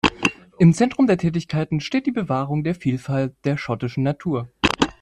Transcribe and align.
Im 0.57 0.73
Zentrum 0.73 1.05
der 1.05 1.19
Tätigkeiten 1.19 1.79
steht 1.79 2.07
die 2.07 2.11
Bewahrung 2.11 2.63
der 2.63 2.73
Vielfalt 2.73 3.35
der 3.43 3.55
schottischen 3.57 4.01
Natur. 4.03 4.49